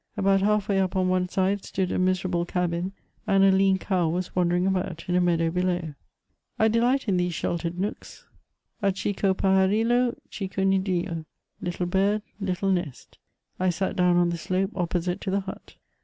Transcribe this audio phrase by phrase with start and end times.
[0.17, 2.91] About half way up on one side stood a miserable cabin,
[3.27, 5.93] and a lean cow was wandering about in a meadow below.
[6.57, 8.25] I delight in these sheltered nooks.
[8.53, 11.25] *' A chico pajariUo chico nidUlo
[11.61, 13.19] (Httle bird, little nest).
[13.59, 15.75] I sat down on the slope opposite to the hut.